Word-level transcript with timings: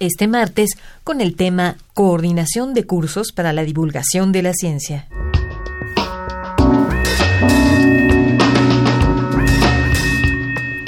Este 0.00 0.28
martes 0.28 0.78
con 1.04 1.20
el 1.20 1.36
tema 1.36 1.76
Coordinación 1.92 2.72
de 2.72 2.84
cursos 2.84 3.32
para 3.32 3.52
la 3.52 3.64
divulgación 3.64 4.32
de 4.32 4.42
la 4.42 4.54
ciencia. 4.54 5.06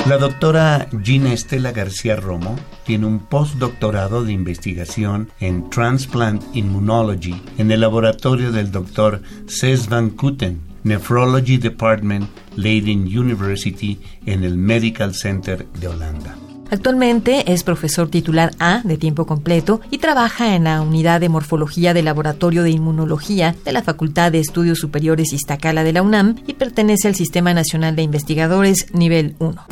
La 0.08 0.16
doctora 0.16 0.88
Gina 1.02 1.34
Estela 1.34 1.72
García 1.72 2.16
Romo 2.16 2.56
tiene 2.86 3.04
un 3.04 3.18
postdoctorado 3.18 4.24
de 4.24 4.32
investigación 4.32 5.30
en 5.40 5.68
Transplant 5.68 6.42
Immunology 6.56 7.38
en 7.58 7.70
el 7.70 7.82
laboratorio 7.82 8.50
del 8.50 8.72
doctor 8.72 9.20
Ces 9.46 9.90
van 9.90 10.08
Kuten, 10.08 10.58
Nephrology 10.84 11.58
Department, 11.58 12.30
Leiden 12.56 13.02
University, 13.02 14.00
en 14.24 14.42
el 14.42 14.56
Medical 14.56 15.14
Center 15.14 15.66
de 15.66 15.88
Holanda. 15.88 16.34
Actualmente 16.72 17.52
es 17.52 17.64
profesor 17.64 18.08
titular 18.08 18.52
A 18.58 18.80
de 18.82 18.96
tiempo 18.96 19.26
completo 19.26 19.82
y 19.90 19.98
trabaja 19.98 20.56
en 20.56 20.64
la 20.64 20.80
unidad 20.80 21.20
de 21.20 21.28
morfología 21.28 21.92
del 21.92 22.06
Laboratorio 22.06 22.62
de 22.62 22.70
Inmunología 22.70 23.54
de 23.62 23.72
la 23.72 23.82
Facultad 23.82 24.32
de 24.32 24.38
Estudios 24.38 24.78
Superiores 24.78 25.34
Iztacala 25.34 25.84
de 25.84 25.92
la 25.92 26.00
UNAM 26.00 26.36
y 26.46 26.54
pertenece 26.54 27.08
al 27.08 27.14
Sistema 27.14 27.52
Nacional 27.52 27.94
de 27.94 28.04
Investigadores 28.04 28.86
Nivel 28.94 29.34
1. 29.38 29.66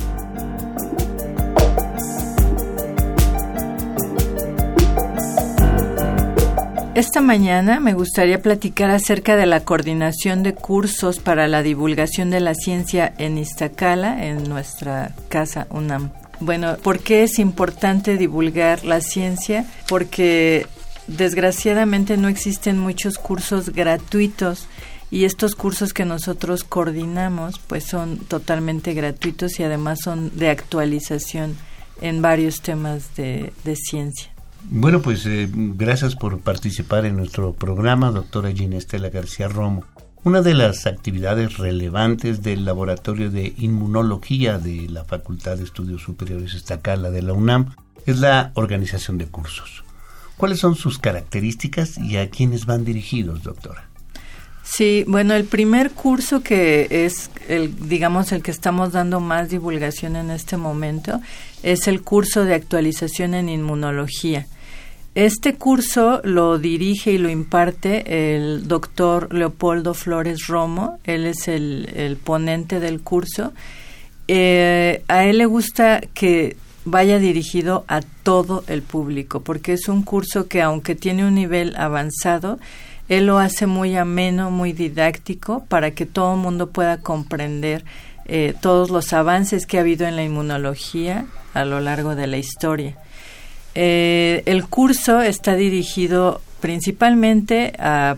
Esta 6.95 7.23
mañana 7.23 7.81
me 7.81 7.95
gustaría 7.95 8.43
platicar 8.43 8.91
acerca 8.91 9.37
de 9.37 9.47
la 9.47 9.61
coordinación 9.61 10.43
de 10.43 10.53
cursos 10.55 11.19
para 11.19 11.49
la 11.49 11.63
divulgación 11.63 12.29
de 12.29 12.41
la 12.41 12.55
ciencia 12.55 13.15
en 13.17 13.39
Iztacala, 13.39 14.27
en 14.27 14.47
nuestra 14.51 15.15
casa 15.31 15.67
UNAM. 15.71 16.11
Bueno, 16.41 16.77
¿por 16.83 17.01
qué 17.01 17.23
es 17.23 17.39
importante 17.39 18.17
divulgar 18.17 18.85
la 18.85 19.01
ciencia? 19.03 19.67
Porque 19.89 20.67
desgraciadamente 21.07 22.17
no 22.17 22.29
existen 22.29 22.79
muchos 22.79 23.19
cursos 23.19 23.71
gratuitos 23.71 24.67
y 25.11 25.25
estos 25.25 25.55
cursos 25.55 25.93
que 25.93 26.05
nosotros 26.05 26.65
coordinamos 26.65 27.59
pues 27.59 27.85
son 27.85 28.19
totalmente 28.19 28.95
gratuitos 28.95 29.59
y 29.59 29.65
además 29.65 30.01
son 30.03 30.37
de 30.37 30.51
actualización 30.51 31.57
en 32.01 32.23
varios 32.23 32.63
temas 32.63 33.15
de, 33.17 33.53
ciencia. 33.77 34.33
Bueno, 34.65 35.03
pues 35.03 35.27
eh, 35.27 35.49
gracias 35.53 36.15
por 36.15 36.41
participar 36.41 37.05
en 37.05 37.17
nuestro 37.17 37.53
programa, 37.53 38.11
doctora 38.11 38.53
Gina 38.53 38.77
Estela 38.77 39.11
García 39.11 39.49
Romo. 39.49 39.85
Una 40.23 40.43
de 40.43 40.53
las 40.53 40.87
actividades 40.87 41.57
relevantes 41.57 42.43
del 42.43 42.67
Laboratorio 42.67 43.31
de 43.31 43.55
Inmunología 43.57 44.59
de 44.59 44.87
la 44.91 45.03
Facultad 45.03 45.57
de 45.57 45.65
Estudios 45.65 46.03
Superiores 46.03 46.53
Estacala 46.53 47.11
de 47.11 47.23
la 47.23 47.33
UNAM 47.33 47.75
es 48.05 48.19
la 48.19 48.53
organización 48.53 49.17
de 49.17 49.29
cursos. 49.29 49.83
¿Cuáles 50.37 50.59
son 50.59 50.75
sus 50.75 50.99
características 50.99 51.97
y 51.97 52.19
a 52.19 52.29
quiénes 52.29 52.67
van 52.67 52.85
dirigidos, 52.85 53.43
doctora? 53.43 53.89
Sí, 54.63 55.05
bueno, 55.09 55.33
el 55.33 55.47
primer 55.47 55.93
curso 55.93 56.43
que 56.43 57.07
es 57.07 57.31
el 57.49 57.89
digamos 57.89 58.31
el 58.33 58.43
que 58.43 58.51
estamos 58.51 58.93
dando 58.93 59.21
más 59.21 59.49
divulgación 59.49 60.17
en 60.17 60.31
este 60.31 60.59
momento 60.59 61.19
es 61.63 61.89
el 61.89 62.03
curso 62.03 62.45
de 62.45 62.55
actualización 62.55 63.33
en 63.33 63.49
inmunología. 63.49 64.47
Este 65.17 65.55
curso 65.55 66.21
lo 66.23 66.59
dirige 66.59 67.13
y 67.13 67.19
lo 67.19 67.29
imparte 67.29 68.35
el 68.35 68.69
doctor 68.69 69.35
Leopoldo 69.35 69.93
Flores 69.93 70.47
Romo, 70.47 71.01
él 71.03 71.27
es 71.27 71.49
el, 71.49 72.17
ponente 72.23 72.79
del 72.79 73.01
curso. 73.01 73.53
Eh, 74.29 75.03
a 75.09 75.25
él 75.25 75.39
le 75.39 75.47
gusta 75.47 76.01
que 76.15 76.57
vaya 76.85 77.19
dirigido 77.19 77.85
a 77.89 78.03
todo 78.23 78.63
el 78.69 78.83
público, 78.83 79.41
porque 79.41 79.73
es 79.73 79.89
un 79.89 80.05
curso 80.05 80.47
que 80.47 80.63
aunque 80.63 80.95
tiene 80.95 81.27
un 81.27 81.35
nivel 81.35 81.75
avanzado, 81.77 82.61
él 83.09 83.27
lo 83.27 83.39
hace 83.39 83.67
muy 83.67 83.97
ameno, 83.97 84.53
muy 84.53 84.73
didáctico, 84.73 85.65
para 85.67 85.91
que 85.91 86.07
todo 86.07 86.35
el 86.35 86.41
mundo 86.41 86.71
pueda 86.71 86.99
comprender 86.99 87.85
eh, 88.27 88.55
todos 88.61 88.91
los 88.91 89.13
avances 89.13 89.67
que 89.67 89.79
ha 89.79 89.81
habido 89.81 90.07
en 90.07 90.15
la 90.15 90.23
inmunología 90.23 91.27
a 91.53 91.65
lo 91.65 91.81
largo 91.81 92.15
de 92.15 92.29
la 92.29 92.39
historia. 92.39 92.97
Eh, 93.75 94.43
el 94.47 94.67
curso 94.67 95.21
está 95.21 95.55
dirigido 95.55 96.41
principalmente 96.61 97.73
a 97.79 98.17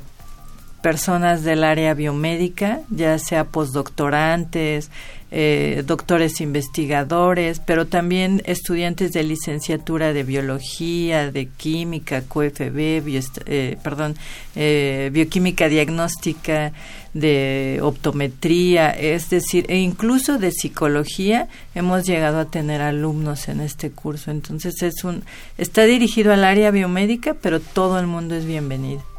personas 0.83 1.45
del 1.45 1.65
área 1.65 1.95
biomédica, 1.95 2.81
ya 2.91 3.19
sea 3.19 3.45
postdoctorantes, 3.45 4.91
eh, 5.31 5.83
doctores 5.87 6.43
investigadores, 6.43 7.59
pero 7.61 7.87
también 7.87 8.43
estudiantes 8.45 9.13
de 9.13 9.23
licenciatura 9.23 10.13
de 10.13 10.25
biología, 10.25 11.31
de 11.31 11.47
química, 11.47 12.21
QFB, 12.21 13.03
eh, 13.47 13.79
perdón, 13.83 14.15
eh, 14.57 15.09
bioquímica 15.11 15.69
diagnóstica, 15.69 16.73
de 17.15 17.79
optometría, 17.83 18.91
es 18.91 19.31
decir, 19.31 19.67
e 19.69 19.79
incluso 19.79 20.39
de 20.39 20.51
psicología 20.51 21.49
hemos 21.75 22.05
llegado 22.05 22.39
a 22.41 22.51
tener 22.51 22.81
alumnos 22.81 23.49
en 23.49 23.61
este 23.61 23.91
curso. 23.91 24.31
Entonces 24.31 24.83
es 24.83 25.05
un 25.05 25.23
está 25.59 25.85
dirigido 25.85 26.33
al 26.33 26.45
área 26.45 26.71
biomédica, 26.71 27.35
pero 27.35 27.61
todo 27.61 27.99
el 27.99 28.07
mundo 28.07 28.35
es 28.35 28.47
bienvenido. 28.47 29.12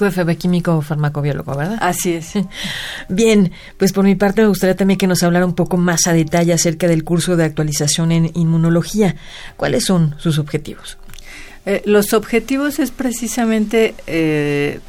QFB 0.00 0.36
químico 0.38 0.80
farmacobiólogo, 0.80 1.54
¿verdad? 1.54 1.78
Así 1.80 2.14
es. 2.14 2.32
Bien, 3.08 3.52
pues 3.76 3.92
por 3.92 4.04
mi 4.04 4.14
parte 4.14 4.40
me 4.40 4.48
gustaría 4.48 4.74
también 4.74 4.96
que 4.96 5.06
nos 5.06 5.22
hablara 5.22 5.44
un 5.44 5.54
poco 5.54 5.76
más 5.76 6.06
a 6.06 6.14
detalle 6.14 6.54
acerca 6.54 6.88
del 6.88 7.04
curso 7.04 7.36
de 7.36 7.44
actualización 7.44 8.10
en 8.10 8.30
inmunología. 8.34 9.16
¿Cuáles 9.56 9.84
son 9.84 10.14
sus 10.18 10.38
objetivos? 10.38 10.96
Eh, 11.66 11.82
los 11.84 12.14
objetivos 12.14 12.78
es 12.78 12.90
precisamente 12.90 13.94
eh, 14.06 14.80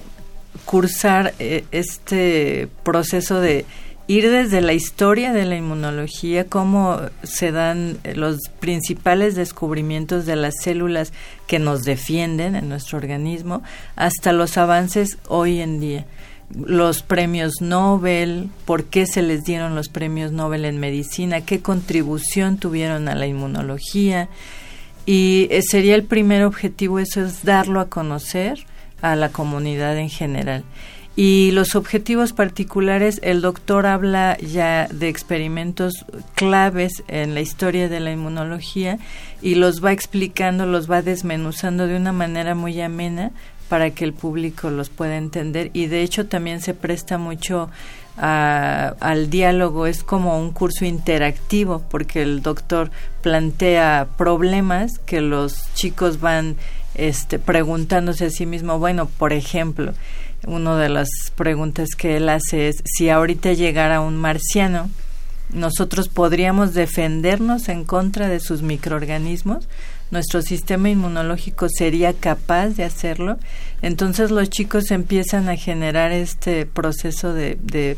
cursar 0.64 1.34
eh, 1.40 1.66
este 1.72 2.70
proceso 2.84 3.42
de 3.42 3.66
ir 4.12 4.30
desde 4.30 4.60
la 4.60 4.74
historia 4.74 5.32
de 5.32 5.46
la 5.46 5.56
inmunología, 5.56 6.46
cómo 6.46 7.00
se 7.24 7.54
dan 7.54 7.98
los 8.14 8.40
principales 8.60 9.36
descubrimientos 9.36 10.26
de 10.26 10.36
las 10.36 10.56
células 10.62 11.14
que 11.48 11.60
nos 11.60 11.84
defienden 11.84 12.58
en 12.58 12.68
nuestro 12.68 12.98
organismo, 12.98 13.64
hasta 13.96 14.34
los 14.34 14.58
avances 14.58 15.18
hoy 15.30 15.62
en 15.62 15.80
día. 15.80 16.06
Los 16.54 17.04
premios 17.04 17.62
Nobel, 17.62 18.50
por 18.66 18.84
qué 18.84 19.06
se 19.06 19.22
les 19.22 19.46
dieron 19.46 19.76
los 19.76 19.88
premios 19.88 20.34
Nobel 20.34 20.66
en 20.66 20.78
medicina, 20.78 21.46
qué 21.46 21.62
contribución 21.62 22.58
tuvieron 22.58 23.08
a 23.08 23.16
la 23.16 23.28
inmunología. 23.28 24.28
Y 25.06 25.48
eh, 25.52 25.62
sería 25.62 25.96
el 25.96 26.04
primer 26.04 26.44
objetivo, 26.44 27.00
eso 27.00 27.24
es 27.24 27.46
darlo 27.46 27.80
a 27.80 27.88
conocer 27.88 28.66
a 29.02 29.16
la 29.16 29.30
comunidad 29.30 29.98
en 29.98 30.10
general. 30.10 30.66
Y 31.16 31.52
los 31.52 31.76
objetivos 31.76 32.32
particulares, 32.32 33.20
el 33.22 33.42
doctor 33.42 33.86
habla 33.86 34.38
ya 34.38 34.88
de 34.88 35.10
experimentos 35.10 36.06
claves 36.36 37.04
en 37.10 37.34
la 37.34 37.42
historia 37.42 37.90
de 37.90 38.00
la 38.00 38.12
inmunología 38.12 38.98
y 39.42 39.56
los 39.56 39.84
va 39.84 39.92
explicando, 39.92 40.66
los 40.66 40.90
va 40.90 41.02
desmenuzando 41.02 41.88
de 41.88 41.98
una 41.98 42.14
manera 42.14 42.56
muy 42.56 42.80
amena 42.80 43.32
para 43.68 43.92
que 43.92 44.06
el 44.06 44.14
público 44.14 44.70
los 44.70 44.90
pueda 44.90 45.18
entender. 45.18 45.70
Y 45.74 45.88
de 45.88 46.02
hecho 46.02 46.28
también 46.28 46.62
se 46.62 46.74
presta 46.74 47.18
mucho 47.18 47.70
al 48.18 49.30
diálogo, 49.30 49.88
es 49.88 50.04
como 50.04 50.38
un 50.40 50.52
curso 50.52 50.86
interactivo 50.86 51.82
porque 51.90 52.22
el 52.22 52.42
doctor 52.42 52.92
plantea 53.22 54.10
problemas 54.18 55.00
que 55.00 55.22
los 55.22 55.74
chicos 55.74 56.20
van 56.20 56.56
este, 56.94 57.40
preguntándose 57.40 58.26
a 58.26 58.30
sí 58.30 58.46
mismo, 58.46 58.78
bueno, 58.80 59.08
por 59.08 59.34
ejemplo, 59.34 59.94
una 60.48 60.78
de 60.78 60.90
las 60.90 61.10
preguntas 61.36 61.90
que 61.96 62.18
él 62.18 62.30
hace 62.30 62.68
es 62.68 62.82
si 62.86 63.10
ahorita 63.10 63.54
llegara 63.54 64.02
un 64.02 64.18
marciano, 64.18 64.90
nosotros 65.54 66.08
podríamos 66.08 66.74
defendernos 66.74 67.70
en 67.70 67.84
contra 67.84 68.28
de 68.28 68.40
sus 68.40 68.62
microorganismos, 68.62 69.68
nuestro 70.10 70.42
sistema 70.42 70.90
inmunológico 70.90 71.68
sería 71.70 72.14
capaz 72.14 72.70
de 72.70 72.84
hacerlo, 72.84 73.38
entonces 73.82 74.32
los 74.32 74.50
chicos 74.50 74.92
empiezan 74.92 75.50
a 75.50 75.56
generar 75.56 76.12
este 76.12 76.66
proceso 76.66 77.34
de, 77.34 77.58
de, 77.62 77.98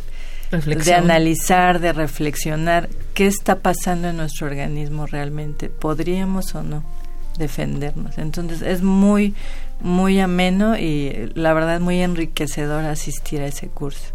de 0.52 0.94
analizar, 0.94 1.80
de 1.80 1.94
reflexionar 1.94 2.90
qué 3.14 3.28
está 3.28 3.60
pasando 3.60 4.10
en 4.10 4.18
nuestro 4.18 4.48
organismo 4.48 5.06
realmente, 5.06 5.70
podríamos 5.70 6.54
o 6.56 6.64
no 6.64 6.84
defendernos. 7.38 8.18
Entonces 8.18 8.62
es 8.62 8.82
muy 8.82 9.34
muy 9.84 10.20
ameno 10.20 10.78
y 10.78 11.32
la 11.36 11.54
verdad 11.54 11.80
muy 11.80 12.02
enriquecedor 12.02 12.86
asistir 12.86 13.42
a 13.42 13.48
ese 13.48 13.68
curso. 13.68 14.14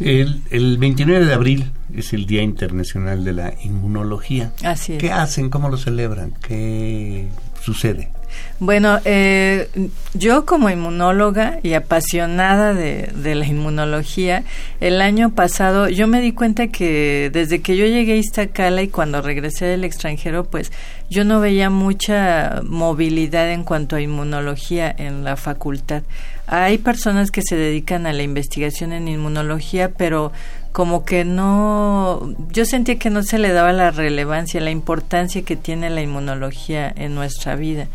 El, 0.00 0.42
el 0.50 0.78
29 0.78 1.26
de 1.26 1.34
abril 1.34 1.72
es 1.92 2.12
el 2.12 2.26
Día 2.26 2.42
Internacional 2.42 3.24
de 3.24 3.32
la 3.32 3.54
Inmunología. 3.64 4.52
Así 4.62 4.94
es. 4.94 4.98
¿Qué 5.00 5.10
hacen? 5.10 5.50
¿Cómo 5.50 5.68
lo 5.68 5.76
celebran? 5.76 6.32
¿Qué 6.40 7.28
sucede? 7.60 8.12
Bueno, 8.60 8.98
eh, 9.04 9.68
yo 10.14 10.44
como 10.44 10.70
inmunóloga 10.70 11.60
y 11.62 11.74
apasionada 11.74 12.74
de, 12.74 13.10
de, 13.14 13.34
la 13.34 13.46
inmunología, 13.46 14.44
el 14.80 15.00
año 15.00 15.30
pasado 15.30 15.88
yo 15.88 16.06
me 16.06 16.20
di 16.20 16.32
cuenta 16.32 16.68
que 16.68 17.30
desde 17.32 17.60
que 17.60 17.76
yo 17.76 17.86
llegué 17.86 18.14
a 18.14 18.16
Iztacala 18.16 18.82
y 18.82 18.88
cuando 18.88 19.22
regresé 19.22 19.66
del 19.66 19.84
extranjero, 19.84 20.44
pues 20.44 20.72
yo 21.10 21.24
no 21.24 21.40
veía 21.40 21.70
mucha 21.70 22.60
movilidad 22.64 23.50
en 23.50 23.64
cuanto 23.64 23.96
a 23.96 24.00
inmunología 24.00 24.94
en 24.96 25.24
la 25.24 25.36
facultad. 25.36 26.02
Hay 26.50 26.78
personas 26.78 27.30
que 27.30 27.42
se 27.42 27.56
dedican 27.56 28.06
a 28.06 28.14
la 28.14 28.22
investigación 28.22 28.94
en 28.94 29.06
inmunología, 29.06 29.90
pero 29.90 30.32
como 30.72 31.04
que 31.04 31.26
no, 31.26 32.34
yo 32.50 32.64
sentía 32.64 32.98
que 32.98 33.10
no 33.10 33.22
se 33.22 33.38
le 33.38 33.52
daba 33.52 33.72
la 33.74 33.90
relevancia, 33.90 34.58
la 34.62 34.70
importancia 34.70 35.42
que 35.42 35.56
tiene 35.56 35.90
la 35.90 36.00
inmunología 36.00 36.90
en 36.96 37.14
nuestra 37.14 37.54
vida. 37.54 37.88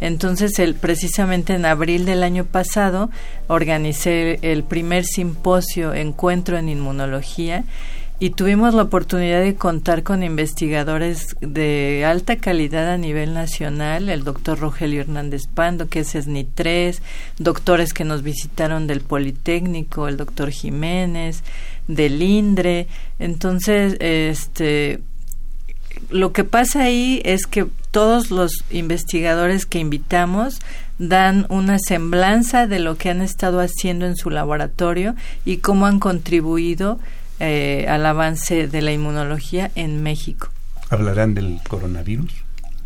Entonces, 0.00 0.58
el, 0.58 0.74
precisamente 0.74 1.52
en 1.52 1.66
abril 1.66 2.06
del 2.06 2.22
año 2.22 2.46
pasado, 2.46 3.10
organicé 3.46 4.38
el 4.40 4.64
primer 4.64 5.04
simposio 5.04 5.92
Encuentro 5.92 6.56
en 6.56 6.70
Inmunología 6.70 7.64
y 8.20 8.30
tuvimos 8.30 8.74
la 8.74 8.82
oportunidad 8.82 9.40
de 9.40 9.54
contar 9.54 10.02
con 10.02 10.24
investigadores 10.24 11.36
de 11.40 12.04
alta 12.04 12.36
calidad 12.36 12.90
a 12.92 12.98
nivel 12.98 13.32
nacional, 13.32 14.08
el 14.08 14.24
doctor 14.24 14.58
Rogelio 14.58 15.02
Hernández 15.02 15.46
Pando, 15.46 15.88
que 15.88 16.00
es 16.00 16.16
SNI3, 16.16 16.98
doctores 17.38 17.94
que 17.94 18.04
nos 18.04 18.22
visitaron 18.22 18.88
del 18.88 19.02
Politécnico, 19.02 20.08
el 20.08 20.16
doctor 20.16 20.50
Jiménez, 20.50 21.44
del 21.86 22.20
INDRE. 22.20 22.88
Entonces, 23.20 23.96
este, 24.00 25.00
lo 26.10 26.32
que 26.32 26.42
pasa 26.42 26.82
ahí 26.82 27.22
es 27.24 27.46
que 27.46 27.66
todos 27.92 28.32
los 28.32 28.64
investigadores 28.70 29.64
que 29.64 29.78
invitamos 29.78 30.58
dan 30.98 31.46
una 31.48 31.78
semblanza 31.78 32.66
de 32.66 32.80
lo 32.80 32.96
que 32.96 33.10
han 33.10 33.22
estado 33.22 33.60
haciendo 33.60 34.06
en 34.06 34.16
su 34.16 34.30
laboratorio 34.30 35.14
y 35.44 35.58
cómo 35.58 35.86
han 35.86 36.00
contribuido 36.00 36.98
eh, 37.40 37.86
al 37.88 38.04
avance 38.06 38.66
de 38.68 38.82
la 38.82 38.92
inmunología 38.92 39.70
en 39.74 40.02
México. 40.02 40.48
¿Hablarán 40.90 41.34
del 41.34 41.60
coronavirus? 41.68 42.32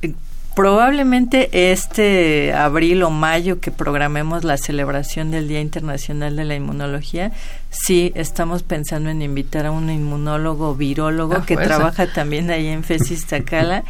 Eh, 0.03 0.15
probablemente 0.55 1.71
este 1.73 2.53
abril 2.53 3.03
o 3.03 3.11
mayo 3.11 3.61
que 3.61 3.71
programemos 3.71 4.45
la 4.45 4.57
celebración 4.57 5.31
del 5.31 5.49
Día 5.49 5.61
Internacional 5.61 6.37
de 6.37 6.45
la 6.45 6.55
Inmunología, 6.55 7.33
sí 7.71 8.13
estamos 8.15 8.63
pensando 8.63 9.09
en 9.09 9.23
invitar 9.23 9.67
a 9.67 9.71
un 9.71 9.89
inmunólogo 9.89 10.75
virólogo 10.75 11.37
ah, 11.39 11.47
que 11.47 11.57
trabaja 11.57 12.07
también 12.07 12.51
ahí 12.51 12.67
en 12.67 12.85
FESIS 12.85 13.27
Tacala 13.27 13.85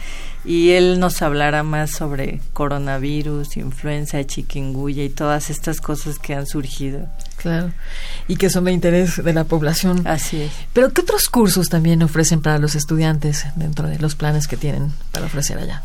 y 0.44 0.70
él 0.70 1.00
nos 1.00 1.22
hablará 1.22 1.62
más 1.62 1.90
sobre 1.90 2.40
coronavirus, 2.52 3.56
influenza, 3.56 4.24
chikungunya 4.24 5.04
y 5.04 5.08
todas 5.08 5.50
estas 5.50 5.80
cosas 5.80 6.18
que 6.18 6.34
han 6.34 6.46
surgido. 6.46 7.08
Claro, 7.42 7.72
y 8.28 8.36
que 8.36 8.50
son 8.50 8.64
de 8.64 8.72
interés 8.72 9.22
de 9.22 9.32
la 9.32 9.44
población. 9.44 10.06
Así 10.06 10.42
es. 10.42 10.52
Pero 10.72 10.92
¿qué 10.92 11.00
otros 11.02 11.28
cursos 11.28 11.68
también 11.68 12.02
ofrecen 12.02 12.40
para 12.40 12.58
los 12.58 12.74
estudiantes 12.74 13.46
dentro 13.56 13.88
de 13.88 13.98
los 13.98 14.14
planes 14.14 14.46
que 14.46 14.56
tienen 14.56 14.92
para 15.10 15.26
ofrecer 15.26 15.58
allá? 15.58 15.82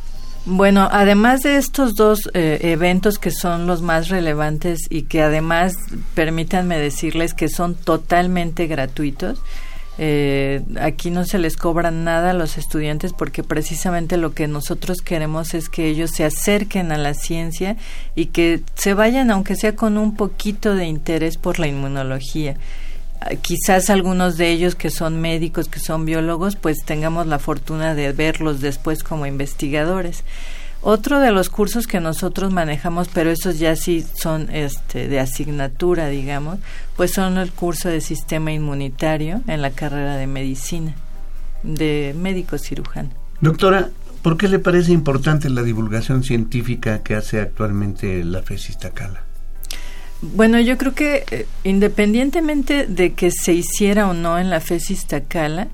Bueno, 0.50 0.88
además 0.90 1.42
de 1.42 1.58
estos 1.58 1.96
dos 1.96 2.30
eh, 2.34 2.60
eventos 2.62 3.20
que 3.20 3.32
son 3.32 3.68
los 3.68 3.82
más 3.82 4.08
relevantes 4.08 4.80
y 4.90 5.02
que 5.02 5.22
además, 5.22 5.76
permítanme 6.16 6.78
decirles 6.78 7.34
que 7.34 7.50
son 7.50 7.76
totalmente 7.76 8.66
gratuitos, 8.68 9.42
eh, 10.00 10.62
aquí 10.80 11.10
no 11.10 11.26
se 11.26 11.40
les 11.40 11.58
cobra 11.58 11.90
nada 11.90 12.32
a 12.32 12.34
los 12.34 12.58
estudiantes 12.58 13.14
porque 13.14 13.44
precisamente 13.44 14.18
lo 14.18 14.34
que 14.34 14.48
nosotros 14.48 14.98
queremos 15.02 15.54
es 15.54 15.70
que 15.70 15.88
ellos 15.88 16.12
se 16.12 16.24
acerquen 16.24 16.92
a 16.92 16.98
la 16.98 17.14
ciencia 17.14 17.78
y 18.16 18.28
que 18.28 18.62
se 18.76 18.94
vayan, 18.94 19.32
aunque 19.32 19.56
sea 19.56 19.76
con 19.76 19.98
un 19.98 20.16
poquito 20.16 20.76
de 20.76 20.86
interés 20.86 21.38
por 21.38 21.60
la 21.60 21.68
inmunología. 21.68 22.58
Ah, 23.22 23.32
quizás 23.42 23.90
algunos 23.90 24.38
de 24.38 24.52
ellos 24.52 24.76
que 24.76 24.92
son 24.92 25.20
médicos, 25.20 25.68
que 25.68 25.80
son 25.80 26.06
biólogos, 26.06 26.56
pues 26.56 26.84
tengamos 26.86 27.26
la 27.26 27.40
fortuna 27.40 27.96
de 27.96 28.12
verlos 28.12 28.62
después 28.62 29.04
como 29.04 29.26
investigadores. 29.26 30.24
Otro 30.82 31.20
de 31.20 31.32
los 31.32 31.50
cursos 31.50 31.88
que 31.88 32.00
nosotros 32.00 32.54
manejamos, 32.54 33.10
pero 33.12 33.32
esos 33.32 33.58
ya 33.58 33.76
sí 33.76 34.06
son 34.16 34.50
este, 34.52 35.08
de 35.08 35.20
asignatura, 35.20 36.08
digamos, 36.08 36.60
pues 36.96 37.14
son 37.14 37.38
el 37.38 37.52
curso 37.52 37.90
de 37.90 38.00
sistema 38.00 38.52
inmunitario 38.52 39.42
en 39.48 39.62
la 39.62 39.72
carrera 39.72 40.18
de 40.18 40.28
medicina, 40.28 40.94
de 41.64 42.16
médico 42.18 42.58
cirujano. 42.58 43.10
Doctora, 43.42 43.90
¿por 44.22 44.38
qué 44.38 44.48
le 44.48 44.60
parece 44.60 44.92
importante 44.92 45.50
la 45.50 45.64
divulgación 45.64 46.24
científica 46.24 47.02
que 47.04 47.16
hace 47.16 47.42
actualmente 47.42 48.24
la 48.24 48.44
FESIS 48.44 48.78
Tacala? 48.78 49.24
Bueno, 50.22 50.60
yo 50.60 50.78
creo 50.78 50.94
que 50.94 51.26
eh, 51.30 51.48
independientemente 51.64 52.88
de 52.88 53.14
que 53.14 53.30
se 53.32 53.54
hiciera 53.54 54.08
o 54.10 54.14
no 54.14 54.40
en 54.40 54.50
la 54.50 54.60
FESIS 54.60 55.06
Tacala, 55.06 55.68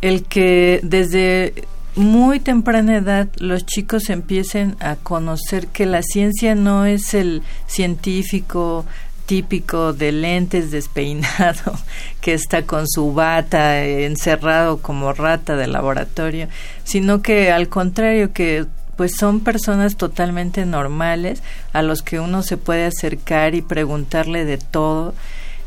el 0.00 0.24
que 0.24 0.80
desde 0.82 1.66
muy 1.96 2.40
temprana 2.40 2.96
edad 2.96 3.28
los 3.38 3.66
chicos 3.66 4.10
empiecen 4.10 4.76
a 4.80 4.96
conocer 4.96 5.66
que 5.68 5.86
la 5.86 6.02
ciencia 6.02 6.54
no 6.54 6.86
es 6.86 7.14
el 7.14 7.42
científico 7.66 8.84
típico 9.26 9.92
de 9.92 10.10
lentes 10.10 10.72
despeinado 10.72 11.78
que 12.20 12.34
está 12.34 12.62
con 12.62 12.88
su 12.88 13.12
bata 13.14 13.84
encerrado 13.84 14.78
como 14.78 15.12
rata 15.12 15.54
de 15.54 15.68
laboratorio, 15.68 16.48
sino 16.82 17.22
que 17.22 17.52
al 17.52 17.68
contrario 17.68 18.32
que 18.32 18.66
pues 18.96 19.12
son 19.16 19.40
personas 19.40 19.96
totalmente 19.96 20.66
normales 20.66 21.42
a 21.72 21.82
los 21.82 22.02
que 22.02 22.20
uno 22.20 22.42
se 22.42 22.56
puede 22.56 22.86
acercar 22.86 23.54
y 23.54 23.62
preguntarle 23.62 24.44
de 24.44 24.58
todo. 24.58 25.14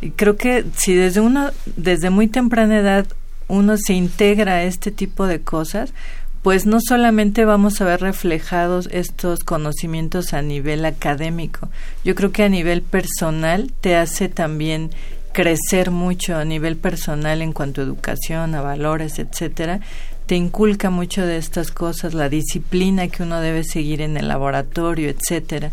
Y 0.02 0.12
creo 0.12 0.36
que 0.36 0.66
si 0.75 0.94
desde 0.94 1.22
uno 1.22 1.50
desde 1.78 2.10
muy 2.10 2.28
temprana 2.28 2.78
edad 2.78 3.08
uno 3.48 3.75
se 3.78 3.94
integra 3.94 4.54
a 4.54 4.63
este 4.63 4.92
tipo 4.92 5.28
de 5.28 5.42
cosas, 5.42 5.94
pues 6.42 6.66
no 6.66 6.80
solamente 6.81 7.45
vamos 7.45 7.80
a 7.80 7.86
ver 7.86 8.01
reflejados 8.01 8.90
estos 8.92 9.44
conocimientos 9.44 10.34
a 10.34 10.42
nivel 10.42 10.86
académico, 10.86 11.69
yo 12.04 12.16
creo 12.16 12.31
que 12.31 12.44
a 12.44 12.50
nivel 12.50 12.81
personal 12.81 13.72
te 13.81 13.95
hace 13.95 14.28
también 14.28 14.92
crecer 15.31 15.90
mucho 15.90 16.38
a 16.38 16.45
nivel 16.45 16.78
personal 16.78 17.41
en 17.41 17.53
cuanto 17.53 17.82
a 17.82 17.86
educación, 17.86 18.56
a 18.56 18.62
valores, 18.62 19.20
etcétera, 19.20 19.79
te 20.25 20.36
inculca 20.36 20.89
mucho 20.89 21.25
de 21.25 21.38
estas 21.38 21.72
cosas, 21.72 22.13
la 22.13 22.29
disciplina 22.29 23.08
que 23.08 23.24
uno 23.24 23.41
debe 23.41 23.63
seguir 23.63 24.01
en 24.01 24.15
el 24.15 24.27
laboratorio, 24.27 25.10
etcétera. 25.10 25.72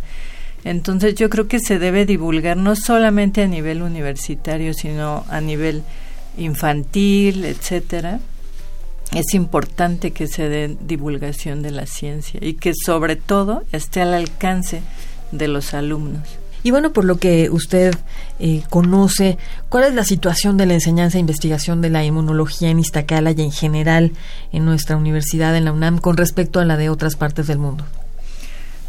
Entonces 0.64 1.14
yo 1.14 1.30
creo 1.30 1.46
que 1.46 1.60
se 1.60 1.78
debe 1.78 2.04
divulgar 2.04 2.56
no 2.56 2.74
solamente 2.74 3.42
a 3.42 3.46
nivel 3.46 3.82
universitario, 3.82 4.74
sino 4.74 5.24
a 5.30 5.40
nivel 5.40 5.82
infantil, 6.36 7.44
etcétera. 7.44 8.20
Es 9.14 9.34
importante 9.34 10.12
que 10.12 10.28
se 10.28 10.48
dé 10.48 10.76
divulgación 10.80 11.62
de 11.62 11.72
la 11.72 11.86
ciencia 11.86 12.38
y 12.42 12.54
que 12.54 12.72
sobre 12.74 13.16
todo 13.16 13.64
esté 13.72 14.02
al 14.02 14.14
alcance 14.14 14.82
de 15.32 15.48
los 15.48 15.74
alumnos. 15.74 16.22
Y 16.62 16.70
bueno, 16.70 16.92
por 16.92 17.04
lo 17.04 17.16
que 17.16 17.48
usted 17.50 17.94
eh, 18.38 18.62
conoce, 18.68 19.38
¿cuál 19.68 19.84
es 19.84 19.94
la 19.94 20.04
situación 20.04 20.56
de 20.58 20.66
la 20.66 20.74
enseñanza 20.74 21.16
e 21.16 21.20
investigación 21.20 21.80
de 21.80 21.88
la 21.88 22.04
inmunología 22.04 22.68
en 22.68 22.78
Iztacala 22.78 23.30
y 23.30 23.40
en 23.40 23.50
general 23.50 24.12
en 24.52 24.66
nuestra 24.66 24.96
universidad, 24.96 25.56
en 25.56 25.64
la 25.64 25.72
UNAM, 25.72 25.98
con 25.98 26.16
respecto 26.16 26.60
a 26.60 26.64
la 26.64 26.76
de 26.76 26.90
otras 26.90 27.16
partes 27.16 27.46
del 27.46 27.58
mundo? 27.58 27.84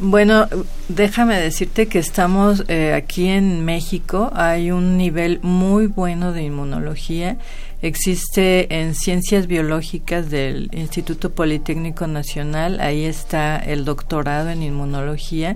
Bueno, 0.04 0.48
déjame 0.90 1.40
decirte 1.40 1.88
que 1.88 2.00
estamos 2.00 2.64
eh, 2.70 2.96
aquí 2.96 3.28
en 3.28 3.64
México, 3.64 4.32
hay 4.34 4.72
un 4.72 4.98
nivel 4.98 5.40
muy 5.44 5.86
bueno 5.86 6.34
de 6.34 6.42
inmunología. 6.42 7.38
Existe 7.84 8.80
en 8.80 8.96
ciencias 8.96 9.46
biológicas 9.46 10.32
del 10.32 10.72
Instituto 10.74 11.30
Politécnico 11.30 12.08
Nacional, 12.08 12.80
ahí 12.80 13.06
está 13.06 13.58
el 13.60 13.86
doctorado 13.86 14.50
en 14.50 14.64
inmunología. 14.64 15.56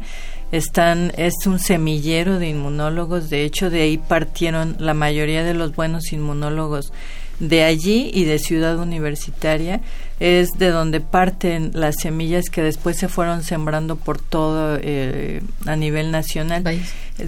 Están, 0.52 1.12
es 1.18 1.48
un 1.48 1.58
semillero 1.58 2.38
de 2.38 2.50
inmunólogos, 2.50 3.32
de 3.32 3.46
hecho 3.46 3.72
de 3.72 3.82
ahí 3.82 3.98
partieron 3.98 4.75
la 4.78 4.94
mayoría 4.94 5.44
de 5.44 5.56
los 5.56 5.75
buenos 5.75 6.14
inmunólogos 6.14 6.94
de 7.39 7.63
allí 7.63 8.10
y 8.13 8.24
de 8.24 8.39
Ciudad 8.39 8.80
Universitaria 8.80 9.82
es 10.20 10.51
de 10.58 10.70
donde 10.70 11.01
parten 11.01 11.72
las 11.74 11.96
semillas 12.01 12.50
que 12.50 12.62
después 12.62 12.98
se 12.98 13.10
fueron 13.10 13.44
sembrando 13.44 13.98
por 13.98 14.22
todo 14.22 14.77
eh, 14.82 15.42
a 15.65 15.75
nivel 15.75 16.12
nacional 16.12 16.63
eh, 16.65 16.80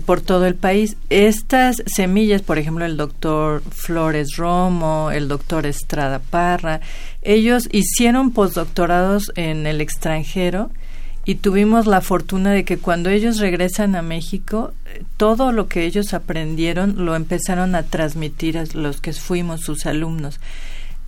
por 0.05 0.21
todo 0.21 0.45
el 0.45 0.55
país. 0.55 0.95
Estas 1.09 1.83
semillas 1.85 2.41
por 2.41 2.57
ejemplo 2.57 2.85
el 2.85 2.95
doctor 2.95 3.61
Flores 3.71 4.37
Romo 4.37 5.11
el 5.11 5.27
doctor 5.27 5.65
Estrada 5.65 6.19
Parra 6.19 6.79
ellos 7.21 7.67
hicieron 7.71 8.31
postdoctorados 8.31 9.31
en 9.35 9.67
el 9.67 9.81
extranjero 9.81 10.69
y 11.27 11.36
tuvimos 11.36 11.88
la 11.88 12.00
fortuna 12.00 12.51
de 12.51 12.63
que 12.63 12.77
cuando 12.77 13.10
ellos 13.10 13.38
regresan 13.39 13.98
a 13.98 14.01
México, 14.01 14.74
todo 15.17 15.51
lo 15.51 15.67
que 15.67 15.86
ellos 15.86 16.13
aprendieron 16.13 17.05
lo 17.05 17.17
empezaron 17.17 17.75
a 17.75 17.84
transmitir 17.84 18.57
a 18.57 18.63
los 18.74 19.01
que 19.01 19.12
fuimos 19.12 19.62
sus 19.62 19.86
alumnos 19.86 20.39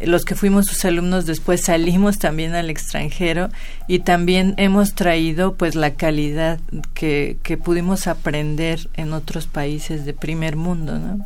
los 0.02 0.24
que 0.24 0.36
fuimos 0.36 0.68
sus 0.68 0.86
alumnos 0.86 1.26
después 1.26 1.62
salimos 1.62 2.20
también 2.20 2.56
al 2.56 2.70
extranjero 2.70 3.50
y 3.88 4.00
también 4.00 4.54
hemos 4.56 4.94
traído 4.94 5.56
pues 5.56 5.76
la 5.76 5.96
calidad 5.96 6.60
que, 6.94 7.38
que 7.44 7.58
pudimos 7.58 8.08
aprender 8.08 8.90
en 8.94 9.12
otros 9.12 9.48
países 9.48 10.06
de 10.06 10.14
primer 10.14 10.56
mundo, 10.56 10.98
¿no? 10.98 11.26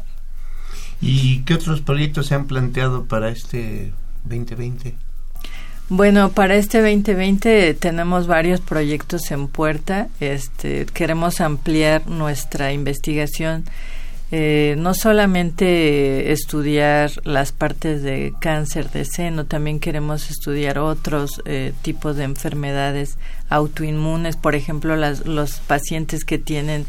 ¿Y 1.02 1.42
qué 1.42 1.54
otros 1.54 1.82
proyectos 1.82 2.28
se 2.28 2.36
han 2.36 2.48
planteado 2.48 3.06
para 3.06 3.30
este 3.30 3.94
2020? 4.24 4.96
Bueno, 5.90 6.32
para 6.32 6.56
este 6.56 6.82
2020 6.82 7.74
tenemos 7.76 8.26
varios 8.26 8.62
proyectos 8.62 9.30
en 9.32 9.48
puerta. 9.48 10.08
Este, 10.20 10.86
queremos 10.88 11.42
ampliar 11.42 12.08
nuestra 12.08 12.72
investigación 12.72 13.66
eh, 14.36 14.74
no 14.80 14.96
solamente 14.96 16.32
estudiar 16.32 17.12
las 17.24 17.52
partes 17.52 18.02
de 18.02 18.34
cáncer 18.40 18.90
de 18.90 19.06
seno, 19.06 19.46
también 19.46 19.80
queremos 19.80 20.32
estudiar 20.32 20.80
otros 20.80 21.40
eh, 21.46 21.72
tipos 21.84 22.16
de 22.16 22.24
enfermedades 22.24 23.20
autoinmunes, 23.50 24.36
por 24.36 24.56
ejemplo, 24.56 24.96
las, 24.96 25.28
los 25.28 25.60
pacientes 25.60 26.26
que 26.26 26.40
tienen 26.40 26.88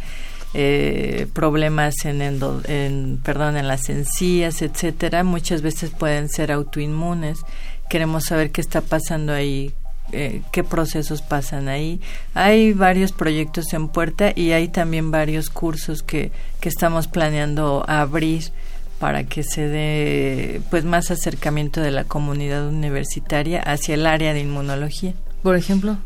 eh, 0.55 1.27
problemas 1.35 2.07
en, 2.07 2.23
en, 2.23 3.19
perdón, 3.23 3.59
en 3.59 3.69
las 3.69 3.91
encías, 3.91 4.63
etcétera, 4.63 5.23
muchas 5.23 5.61
veces 5.61 5.91
pueden 5.91 6.31
ser 6.31 6.51
autoinmunes. 6.51 7.41
Queremos 7.89 8.25
saber 8.25 8.51
qué 8.51 8.61
está 8.61 8.81
pasando 8.81 9.33
ahí 9.33 9.75
eh, 10.13 10.43
qué 10.53 10.63
procesos 10.63 11.23
pasan 11.23 11.69
ahí. 11.69 12.01
Hay 12.35 12.73
varios 12.73 13.13
proyectos 13.13 13.73
en 13.73 13.89
puerta 13.89 14.33
y 14.35 14.53
hay 14.53 14.69
también 14.69 15.11
varios 15.11 15.49
cursos 15.49 16.03
que, 16.03 16.31
que 16.61 16.69
estamos 16.69 17.09
planeando 17.09 17.85
abrir 17.89 18.53
para 19.01 19.25
que 19.25 19.43
se 19.43 19.67
dé 19.67 20.61
pues 20.71 20.85
más 20.85 21.11
acercamiento 21.11 21.81
de 21.81 21.91
la 21.91 22.05
comunidad 22.05 22.69
universitaria 22.69 23.61
hacia 23.61 23.95
el 23.95 24.07
área 24.07 24.35
de 24.35 24.41
inmunología. 24.41 25.15
Por 25.43 25.57
ejemplo, 25.57 25.97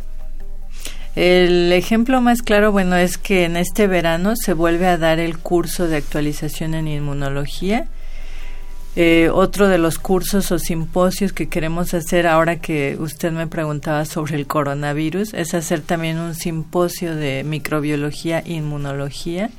el 1.16 1.72
ejemplo 1.72 2.20
más 2.20 2.42
claro, 2.42 2.70
bueno, 2.72 2.96
es 2.96 3.18
que 3.18 3.44
en 3.44 3.56
este 3.56 3.88
verano 3.88 4.36
se 4.36 4.52
vuelve 4.52 4.86
a 4.86 4.96
dar 4.96 5.18
el 5.18 5.38
curso 5.38 5.88
de 5.88 5.96
actualización 5.96 6.74
en 6.74 6.86
inmunología 6.86 7.88
eh, 8.96 9.30
otro 9.32 9.68
de 9.68 9.78
los 9.78 9.98
cursos 9.98 10.50
o 10.50 10.58
simposios 10.58 11.32
que 11.32 11.48
queremos 11.48 11.94
hacer 11.94 12.26
ahora 12.26 12.60
que 12.60 12.96
usted 12.98 13.30
me 13.32 13.46
preguntaba 13.46 14.04
sobre 14.04 14.36
el 14.36 14.46
coronavirus 14.46 15.34
es 15.34 15.54
hacer 15.54 15.80
también 15.80 16.18
un 16.18 16.34
simposio 16.34 17.14
de 17.14 17.44
microbiología 17.44 18.40
e 18.40 18.54
inmunología 18.54 19.50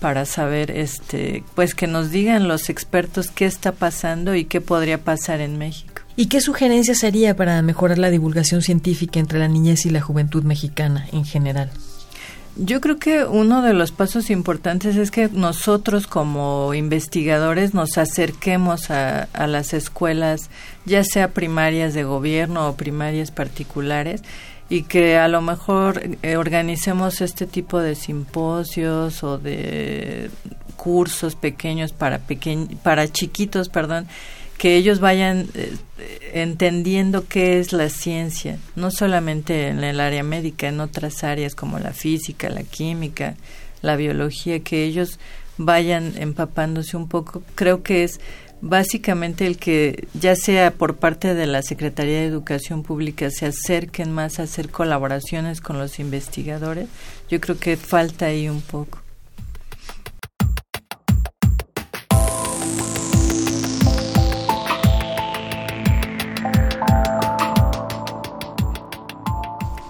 para 0.00 0.24
saber 0.24 0.70
este 0.70 1.42
pues 1.54 1.74
que 1.74 1.86
nos 1.86 2.10
digan 2.10 2.48
los 2.48 2.68
expertos 2.68 3.30
qué 3.30 3.46
está 3.46 3.72
pasando 3.72 4.34
y 4.34 4.44
qué 4.44 4.60
podría 4.60 4.98
pasar 4.98 5.40
en 5.40 5.58
México. 5.58 6.02
¿Y 6.18 6.26
qué 6.26 6.40
sugerencias 6.40 7.04
haría 7.04 7.36
para 7.36 7.60
mejorar 7.62 7.98
la 7.98 8.10
divulgación 8.10 8.62
científica 8.62 9.20
entre 9.20 9.38
la 9.38 9.48
niñez 9.48 9.84
y 9.84 9.90
la 9.90 10.00
juventud 10.00 10.44
mexicana 10.44 11.06
en 11.12 11.24
general? 11.24 11.70
Yo 12.58 12.80
creo 12.80 12.98
que 12.98 13.24
uno 13.24 13.60
de 13.60 13.74
los 13.74 13.92
pasos 13.92 14.30
importantes 14.30 14.96
es 14.96 15.10
que 15.10 15.28
nosotros 15.28 16.06
como 16.06 16.72
investigadores 16.72 17.74
nos 17.74 17.98
acerquemos 17.98 18.90
a, 18.90 19.28
las 19.46 19.74
escuelas, 19.74 20.48
ya 20.86 21.04
sea 21.04 21.32
primarias 21.32 21.92
de 21.92 22.04
gobierno 22.04 22.66
o 22.66 22.76
primarias 22.76 23.30
particulares, 23.30 24.22
y 24.70 24.84
que 24.84 25.18
a 25.18 25.28
lo 25.28 25.42
mejor 25.42 26.00
eh, 26.22 26.36
organicemos 26.38 27.20
este 27.20 27.46
tipo 27.46 27.78
de 27.80 27.94
simposios 27.94 29.22
o 29.22 29.36
de 29.36 30.30
cursos 30.76 31.36
pequeños 31.36 31.92
para 31.92 32.20
para 32.82 33.06
chiquitos, 33.06 33.68
perdón, 33.68 34.06
que 34.58 34.76
ellos 34.76 35.00
vayan 35.00 35.48
eh, 35.54 35.76
entendiendo 36.32 37.26
qué 37.28 37.58
es 37.58 37.72
la 37.72 37.88
ciencia, 37.88 38.58
no 38.74 38.90
solamente 38.90 39.68
en 39.68 39.84
el 39.84 40.00
área 40.00 40.22
médica, 40.22 40.68
en 40.68 40.80
otras 40.80 41.24
áreas 41.24 41.54
como 41.54 41.78
la 41.78 41.92
física, 41.92 42.48
la 42.48 42.62
química, 42.62 43.36
la 43.82 43.96
biología, 43.96 44.60
que 44.60 44.84
ellos 44.84 45.18
vayan 45.58 46.14
empapándose 46.16 46.96
un 46.96 47.08
poco. 47.08 47.42
Creo 47.54 47.82
que 47.82 48.04
es 48.04 48.20
básicamente 48.60 49.46
el 49.46 49.58
que 49.58 50.08
ya 50.14 50.34
sea 50.34 50.72
por 50.72 50.96
parte 50.96 51.34
de 51.34 51.46
la 51.46 51.62
Secretaría 51.62 52.20
de 52.20 52.26
Educación 52.26 52.82
Pública 52.82 53.30
se 53.30 53.46
acerquen 53.46 54.12
más 54.12 54.38
a 54.38 54.44
hacer 54.44 54.70
colaboraciones 54.70 55.60
con 55.60 55.78
los 55.78 55.98
investigadores. 55.98 56.88
Yo 57.28 57.40
creo 57.40 57.58
que 57.58 57.76
falta 57.76 58.26
ahí 58.26 58.48
un 58.48 58.62
poco. 58.62 59.05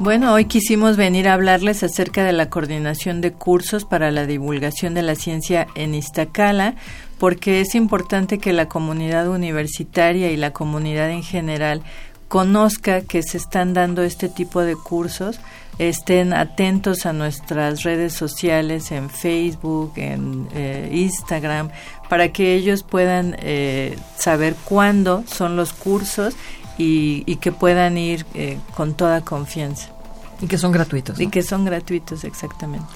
Bueno, 0.07 0.33
hoy 0.33 0.45
quisimos 0.45 0.97
venir 0.97 1.27
a 1.27 1.33
hablarles 1.33 1.83
acerca 1.83 2.23
de 2.23 2.33
la 2.33 2.49
coordinación 2.49 3.21
de 3.21 3.33
cursos 3.33 3.85
para 3.85 4.13
la 4.13 4.25
divulgación 4.25 4.95
de 4.95 5.03
la 5.03 5.17
ciencia 5.17 5.67
en 5.75 5.97
Iztacala, 5.97 6.77
porque 7.19 7.61
es 7.61 7.75
importante 7.75 8.39
que 8.39 8.53
la 8.53 8.69
comunidad 8.69 9.27
universitaria 9.27 10.31
y 10.31 10.37
la 10.37 10.53
comunidad 10.53 11.11
en 11.11 11.25
general 11.25 11.83
conozca 12.29 13.01
que 13.01 13.25
se 13.25 13.37
están 13.37 13.75
dando 13.75 14.05
este 14.05 14.29
tipo 14.29 14.61
de 14.61 14.77
cursos, 14.77 15.41
estén 15.81 16.35
atentos 16.35 17.05
a 17.05 17.13
nuestras 17.13 17.83
redes 17.83 18.13
sociales 18.13 18.93
en 18.93 19.11
Facebook, 19.11 19.95
en 19.97 20.47
eh, 20.55 20.89
Instagram, 20.93 21.71
para 22.09 22.29
que 22.29 22.55
ellos 22.55 22.85
puedan 22.85 23.35
eh, 23.41 23.99
saber 24.17 24.55
cuándo 24.67 25.25
son 25.27 25.57
los 25.57 25.73
cursos 25.73 26.37
y, 26.79 27.37
que 27.37 27.51
puedan 27.51 27.99
ir 27.99 28.25
eh, 28.35 28.59
con 28.77 28.95
toda 28.95 29.23
confianza. 29.23 29.96
Y 30.41 30.47
que 30.47 30.59
son 30.59 30.73
gratuitos. 30.73 31.21
Y 31.21 31.29
que 31.29 31.43
son 31.43 31.65
gratuitos, 31.65 32.25
exactamente. 32.25 32.87